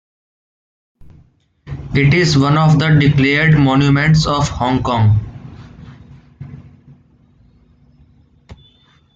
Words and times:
It 1.93 2.15
is 2.15 2.35
one 2.35 2.57
of 2.57 2.79
the 2.79 2.89
declared 2.99 3.59
monuments 3.59 4.25
of 4.25 4.49
Hong 4.49 4.81
Kong. 4.81 5.19